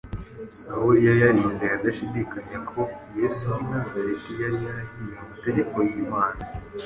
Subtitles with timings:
[0.59, 2.81] Sawuli yari yarizeye adashidikanya ko
[3.19, 6.39] Yesu w’i Nazareti yari yarahinyuye amategeko y’Imana